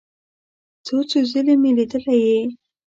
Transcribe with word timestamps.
څو 0.85 0.97
څو 1.09 1.19
ځله 1.31 1.53
مې 1.61 1.71
لیدلی 1.77 2.17
یې. 2.29 2.41